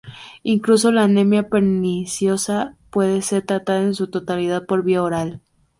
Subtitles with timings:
[0.41, 5.41] Incluso la anemia perniciosa puede ser tratada en su totalidad por vía oral.